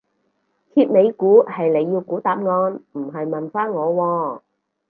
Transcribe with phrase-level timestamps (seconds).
[0.73, 4.41] 揭尾故係你要估答案唔係問返我喎